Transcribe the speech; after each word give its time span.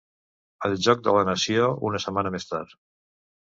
El 0.69 0.73
joc 0.85 1.03
de 1.09 1.13
la 1.17 1.27
nació 1.29 1.69
una 1.91 2.03
setmana 2.07 2.35
més 2.39 2.51
tard. 2.55 2.77